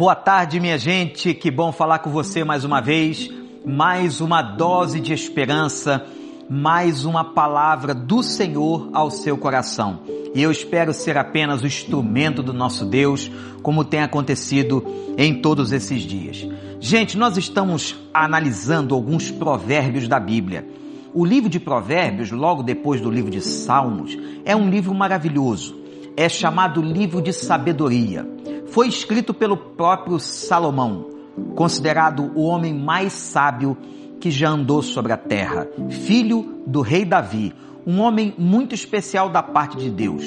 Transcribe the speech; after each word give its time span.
Boa 0.00 0.14
tarde, 0.14 0.58
minha 0.58 0.78
gente. 0.78 1.34
Que 1.34 1.50
bom 1.50 1.72
falar 1.72 1.98
com 1.98 2.08
você 2.08 2.42
mais 2.42 2.64
uma 2.64 2.80
vez. 2.80 3.28
Mais 3.66 4.22
uma 4.22 4.40
dose 4.40 4.98
de 4.98 5.12
esperança, 5.12 6.06
mais 6.48 7.04
uma 7.04 7.22
palavra 7.22 7.92
do 7.94 8.22
Senhor 8.22 8.88
ao 8.94 9.10
seu 9.10 9.36
coração. 9.36 10.00
E 10.34 10.42
eu 10.42 10.50
espero 10.50 10.94
ser 10.94 11.18
apenas 11.18 11.60
o 11.60 11.66
instrumento 11.66 12.42
do 12.42 12.54
nosso 12.54 12.86
Deus, 12.86 13.30
como 13.62 13.84
tem 13.84 14.00
acontecido 14.00 14.82
em 15.18 15.42
todos 15.42 15.70
esses 15.70 16.00
dias. 16.00 16.48
Gente, 16.80 17.18
nós 17.18 17.36
estamos 17.36 17.94
analisando 18.14 18.94
alguns 18.94 19.30
provérbios 19.30 20.08
da 20.08 20.18
Bíblia. 20.18 20.66
O 21.12 21.26
livro 21.26 21.50
de 21.50 21.60
Provérbios, 21.60 22.30
logo 22.30 22.62
depois 22.62 23.02
do 23.02 23.10
livro 23.10 23.30
de 23.30 23.42
Salmos, 23.42 24.16
é 24.46 24.56
um 24.56 24.70
livro 24.70 24.94
maravilhoso. 24.94 25.78
É 26.16 26.26
chamado 26.26 26.80
livro 26.80 27.20
de 27.20 27.34
sabedoria. 27.34 28.39
Foi 28.70 28.86
escrito 28.86 29.34
pelo 29.34 29.56
próprio 29.56 30.18
Salomão, 30.20 31.08
considerado 31.56 32.30
o 32.36 32.42
homem 32.42 32.72
mais 32.72 33.12
sábio 33.12 33.76
que 34.20 34.30
já 34.30 34.50
andou 34.50 34.80
sobre 34.80 35.12
a 35.12 35.16
terra, 35.16 35.66
filho 35.88 36.62
do 36.66 36.80
rei 36.80 37.04
Davi, 37.04 37.52
um 37.84 38.00
homem 38.00 38.32
muito 38.38 38.72
especial 38.72 39.28
da 39.28 39.42
parte 39.42 39.76
de 39.76 39.90
Deus. 39.90 40.24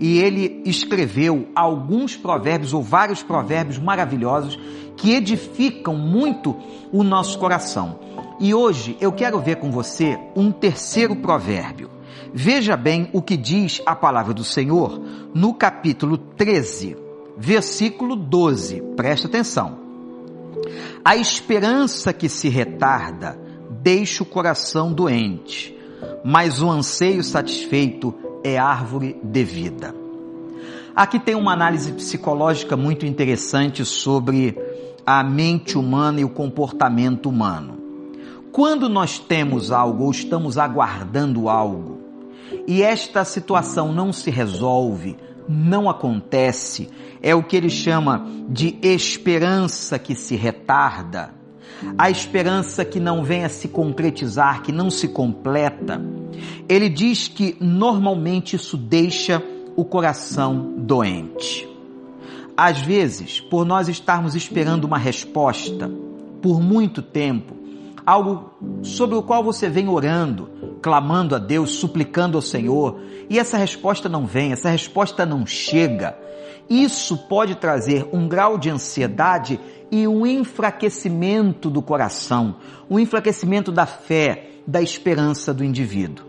E 0.00 0.18
ele 0.18 0.60
escreveu 0.64 1.48
alguns 1.54 2.16
provérbios 2.16 2.74
ou 2.74 2.82
vários 2.82 3.22
provérbios 3.22 3.78
maravilhosos 3.78 4.58
que 4.96 5.12
edificam 5.12 5.94
muito 5.96 6.56
o 6.90 7.04
nosso 7.04 7.38
coração. 7.38 8.00
E 8.40 8.52
hoje 8.52 8.96
eu 9.00 9.12
quero 9.12 9.38
ver 9.38 9.56
com 9.56 9.70
você 9.70 10.18
um 10.34 10.50
terceiro 10.50 11.14
provérbio. 11.14 11.90
Veja 12.32 12.76
bem 12.76 13.08
o 13.12 13.22
que 13.22 13.36
diz 13.36 13.80
a 13.86 13.94
palavra 13.94 14.34
do 14.34 14.42
Senhor 14.42 15.00
no 15.32 15.54
capítulo 15.54 16.18
13, 16.18 17.03
versículo 17.36 18.16
12. 18.16 18.82
Presta 18.96 19.28
atenção. 19.28 19.78
A 21.04 21.16
esperança 21.16 22.12
que 22.12 22.28
se 22.28 22.48
retarda 22.48 23.38
deixa 23.82 24.22
o 24.22 24.26
coração 24.26 24.92
doente, 24.92 25.76
mas 26.24 26.62
o 26.62 26.70
anseio 26.70 27.22
satisfeito 27.22 28.14
é 28.42 28.58
árvore 28.58 29.20
de 29.22 29.44
vida. 29.44 29.94
Aqui 30.94 31.18
tem 31.18 31.34
uma 31.34 31.52
análise 31.52 31.92
psicológica 31.92 32.76
muito 32.76 33.04
interessante 33.04 33.84
sobre 33.84 34.56
a 35.04 35.22
mente 35.22 35.76
humana 35.76 36.20
e 36.20 36.24
o 36.24 36.30
comportamento 36.30 37.28
humano. 37.28 37.76
Quando 38.52 38.88
nós 38.88 39.18
temos 39.18 39.72
algo 39.72 40.04
ou 40.04 40.10
estamos 40.10 40.56
aguardando 40.56 41.48
algo 41.48 41.98
e 42.66 42.82
esta 42.82 43.24
situação 43.24 43.92
não 43.92 44.12
se 44.12 44.30
resolve, 44.30 45.16
não 45.48 45.88
acontece, 45.88 46.88
é 47.22 47.34
o 47.34 47.42
que 47.42 47.56
ele 47.56 47.70
chama 47.70 48.26
de 48.48 48.78
esperança 48.82 49.98
que 49.98 50.14
se 50.14 50.36
retarda, 50.36 51.34
a 51.98 52.10
esperança 52.10 52.84
que 52.84 53.00
não 53.00 53.22
vem 53.22 53.44
a 53.44 53.48
se 53.48 53.68
concretizar, 53.68 54.62
que 54.62 54.72
não 54.72 54.90
se 54.90 55.08
completa. 55.08 56.00
Ele 56.68 56.88
diz 56.88 57.28
que 57.28 57.56
normalmente 57.60 58.56
isso 58.56 58.76
deixa 58.76 59.42
o 59.76 59.84
coração 59.84 60.74
doente. 60.78 61.68
Às 62.56 62.80
vezes, 62.80 63.40
por 63.40 63.64
nós 63.64 63.88
estarmos 63.88 64.34
esperando 64.34 64.84
uma 64.84 64.98
resposta 64.98 65.90
por 66.40 66.60
muito 66.60 67.02
tempo, 67.02 67.54
algo 68.06 68.50
sobre 68.82 69.16
o 69.16 69.22
qual 69.22 69.42
você 69.42 69.68
vem 69.68 69.88
orando, 69.88 70.48
clamando 70.84 71.34
a 71.34 71.38
Deus, 71.38 71.76
suplicando 71.76 72.36
ao 72.36 72.42
Senhor, 72.42 73.00
e 73.30 73.38
essa 73.38 73.56
resposta 73.56 74.06
não 74.06 74.26
vem, 74.26 74.52
essa 74.52 74.68
resposta 74.68 75.24
não 75.24 75.46
chega. 75.46 76.14
Isso 76.68 77.16
pode 77.26 77.54
trazer 77.54 78.06
um 78.12 78.28
grau 78.28 78.58
de 78.58 78.68
ansiedade 78.68 79.58
e 79.90 80.06
um 80.06 80.26
enfraquecimento 80.26 81.70
do 81.70 81.80
coração, 81.80 82.56
um 82.90 82.98
enfraquecimento 82.98 83.72
da 83.72 83.86
fé, 83.86 84.50
da 84.66 84.82
esperança 84.82 85.54
do 85.54 85.64
indivíduo. 85.64 86.26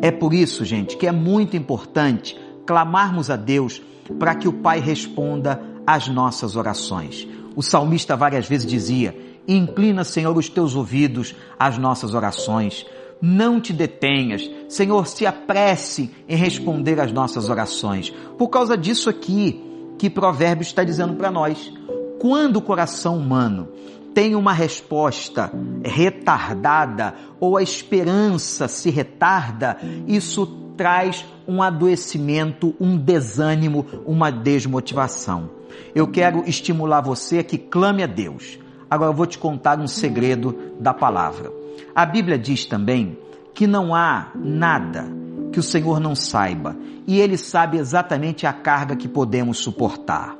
É 0.00 0.10
por 0.10 0.32
isso, 0.32 0.64
gente, 0.64 0.96
que 0.96 1.06
é 1.06 1.12
muito 1.12 1.54
importante 1.54 2.34
clamarmos 2.64 3.28
a 3.28 3.36
Deus 3.36 3.82
para 4.18 4.34
que 4.34 4.48
o 4.48 4.54
Pai 4.54 4.80
responda 4.80 5.62
às 5.86 6.08
nossas 6.08 6.56
orações. 6.56 7.28
O 7.54 7.62
salmista 7.62 8.16
várias 8.16 8.48
vezes 8.48 8.66
dizia: 8.66 9.14
Inclina, 9.46 10.02
Senhor, 10.02 10.34
os 10.34 10.48
teus 10.48 10.74
ouvidos 10.74 11.34
às 11.58 11.76
nossas 11.76 12.14
orações 12.14 12.86
não 13.20 13.60
te 13.60 13.72
detenhas. 13.72 14.48
Senhor, 14.68 15.06
se 15.06 15.26
apresse 15.26 16.10
em 16.28 16.36
responder 16.36 17.00
às 17.00 17.12
nossas 17.12 17.48
orações. 17.48 18.10
Por 18.36 18.48
causa 18.48 18.76
disso 18.76 19.08
aqui 19.10 19.62
que 19.98 20.08
Provérbios 20.08 20.68
está 20.68 20.84
dizendo 20.84 21.14
para 21.14 21.30
nós. 21.30 21.72
Quando 22.20 22.56
o 22.56 22.62
coração 22.62 23.16
humano 23.16 23.68
tem 24.14 24.34
uma 24.34 24.52
resposta 24.52 25.52
retardada 25.84 27.14
ou 27.38 27.56
a 27.56 27.62
esperança 27.62 28.66
se 28.66 28.90
retarda, 28.90 29.76
isso 30.06 30.46
traz 30.76 31.24
um 31.46 31.62
adoecimento, 31.62 32.74
um 32.80 32.96
desânimo, 32.96 33.84
uma 34.06 34.30
desmotivação. 34.30 35.50
Eu 35.94 36.06
quero 36.06 36.48
estimular 36.48 37.00
você 37.00 37.38
a 37.40 37.44
que 37.44 37.58
clame 37.58 38.02
a 38.02 38.06
Deus. 38.06 38.58
Agora 38.90 39.10
eu 39.10 39.14
vou 39.16 39.26
te 39.26 39.38
contar 39.38 39.78
um 39.78 39.86
segredo 39.86 40.56
da 40.80 40.94
palavra. 40.94 41.52
A 41.94 42.06
Bíblia 42.06 42.38
diz 42.38 42.64
também 42.64 43.18
que 43.54 43.66
não 43.66 43.94
há 43.94 44.30
nada 44.34 45.04
que 45.52 45.58
o 45.58 45.62
Senhor 45.62 45.98
não 46.00 46.14
saiba 46.14 46.76
e 47.06 47.20
Ele 47.20 47.36
sabe 47.36 47.78
exatamente 47.78 48.46
a 48.46 48.52
carga 48.52 48.94
que 48.94 49.08
podemos 49.08 49.58
suportar. 49.58 50.36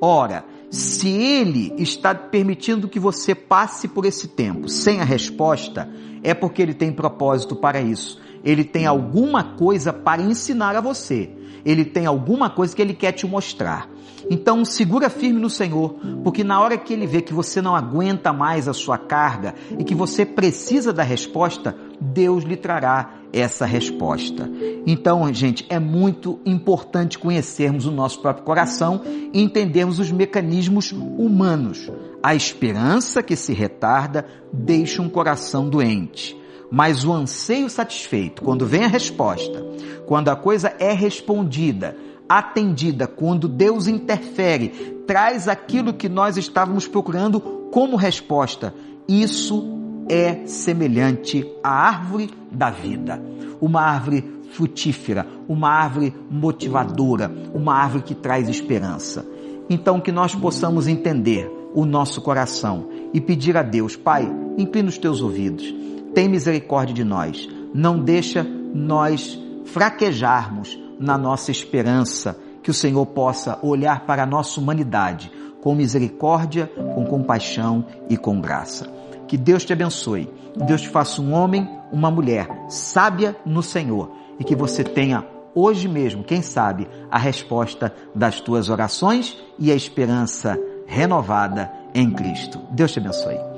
Ora, 0.00 0.44
se 0.70 1.08
Ele 1.08 1.74
está 1.78 2.14
permitindo 2.14 2.88
que 2.88 3.00
você 3.00 3.34
passe 3.34 3.88
por 3.88 4.04
esse 4.04 4.28
tempo 4.28 4.68
sem 4.68 5.00
a 5.00 5.04
resposta, 5.04 5.88
é 6.22 6.32
porque 6.32 6.62
Ele 6.62 6.74
tem 6.74 6.92
propósito 6.92 7.56
para 7.56 7.80
isso. 7.80 8.20
Ele 8.44 8.64
tem 8.64 8.86
alguma 8.86 9.42
coisa 9.42 9.92
para 9.92 10.22
ensinar 10.22 10.76
a 10.76 10.80
você. 10.80 11.30
Ele 11.64 11.84
tem 11.84 12.06
alguma 12.06 12.48
coisa 12.48 12.74
que 12.74 12.80
Ele 12.80 12.94
quer 12.94 13.12
te 13.12 13.26
mostrar. 13.26 13.88
Então 14.28 14.64
segura 14.64 15.08
firme 15.08 15.40
no 15.40 15.50
Senhor, 15.50 15.96
porque 16.22 16.44
na 16.44 16.60
hora 16.60 16.76
que 16.76 16.92
ele 16.92 17.06
vê 17.06 17.22
que 17.22 17.32
você 17.32 17.62
não 17.62 17.74
aguenta 17.74 18.32
mais 18.32 18.68
a 18.68 18.72
sua 18.72 18.98
carga 18.98 19.54
e 19.78 19.84
que 19.84 19.94
você 19.94 20.24
precisa 20.26 20.92
da 20.92 21.02
resposta, 21.02 21.76
Deus 22.00 22.44
lhe 22.44 22.56
trará 22.56 23.14
essa 23.32 23.64
resposta. 23.64 24.50
Então, 24.86 25.32
gente, 25.32 25.64
é 25.68 25.78
muito 25.78 26.40
importante 26.44 27.18
conhecermos 27.18 27.86
o 27.86 27.90
nosso 27.90 28.20
próprio 28.20 28.44
coração 28.44 29.02
e 29.32 29.40
entendermos 29.40 29.98
os 29.98 30.10
mecanismos 30.10 30.92
humanos. 30.92 31.90
A 32.22 32.34
esperança 32.34 33.22
que 33.22 33.36
se 33.36 33.52
retarda 33.52 34.26
deixa 34.52 35.00
um 35.00 35.08
coração 35.08 35.68
doente. 35.68 36.39
Mas 36.70 37.04
o 37.04 37.12
anseio 37.12 37.68
satisfeito, 37.68 38.42
quando 38.42 38.66
vem 38.66 38.84
a 38.84 38.88
resposta, 38.88 39.64
quando 40.06 40.28
a 40.28 40.36
coisa 40.36 40.72
é 40.78 40.92
respondida, 40.92 41.96
atendida, 42.28 43.08
quando 43.08 43.48
Deus 43.48 43.88
interfere, 43.88 44.68
traz 45.06 45.48
aquilo 45.48 45.92
que 45.92 46.08
nós 46.08 46.36
estávamos 46.36 46.86
procurando 46.86 47.40
como 47.72 47.96
resposta. 47.96 48.72
Isso 49.08 49.64
é 50.08 50.46
semelhante 50.46 51.44
à 51.62 51.70
árvore 51.70 52.30
da 52.50 52.70
vida, 52.70 53.20
uma 53.60 53.82
árvore 53.82 54.40
frutífera, 54.52 55.26
uma 55.48 55.70
árvore 55.70 56.14
motivadora, 56.30 57.30
uma 57.52 57.74
árvore 57.74 58.04
que 58.04 58.14
traz 58.14 58.48
esperança. 58.48 59.26
Então 59.68 60.00
que 60.00 60.12
nós 60.12 60.34
possamos 60.34 60.86
entender 60.86 61.50
o 61.74 61.84
nosso 61.84 62.20
coração 62.20 62.88
e 63.12 63.20
pedir 63.20 63.56
a 63.56 63.62
Deus, 63.62 63.96
Pai, 63.96 64.30
inclina 64.58 64.88
os 64.88 64.98
teus 64.98 65.20
ouvidos, 65.20 65.72
tem 66.14 66.28
misericórdia 66.28 66.94
de 66.94 67.04
nós, 67.04 67.48
não 67.74 67.98
deixa 67.98 68.42
nós 68.74 69.38
fraquejarmos 69.64 70.78
na 70.98 71.16
nossa 71.16 71.50
esperança, 71.50 72.38
que 72.62 72.70
o 72.70 72.74
Senhor 72.74 73.06
possa 73.06 73.58
olhar 73.62 74.04
para 74.04 74.22
a 74.22 74.26
nossa 74.26 74.60
humanidade 74.60 75.32
com 75.60 75.74
misericórdia, 75.74 76.66
com 76.94 77.04
compaixão 77.04 77.84
e 78.08 78.16
com 78.16 78.40
graça. 78.40 78.90
Que 79.28 79.36
Deus 79.36 79.64
te 79.64 79.72
abençoe. 79.72 80.28
Deus 80.66 80.82
te 80.82 80.88
faça 80.88 81.22
um 81.22 81.32
homem, 81.32 81.68
uma 81.92 82.10
mulher 82.10 82.48
sábia 82.68 83.36
no 83.46 83.62
Senhor 83.62 84.10
e 84.38 84.44
que 84.44 84.56
você 84.56 84.82
tenha 84.82 85.24
hoje 85.54 85.88
mesmo, 85.88 86.24
quem 86.24 86.42
sabe, 86.42 86.88
a 87.10 87.18
resposta 87.18 87.94
das 88.14 88.40
tuas 88.40 88.68
orações 88.68 89.36
e 89.58 89.70
a 89.70 89.74
esperança 89.74 90.58
renovada 90.86 91.70
em 91.94 92.10
Cristo. 92.10 92.58
Deus 92.70 92.92
te 92.92 92.98
abençoe. 92.98 93.49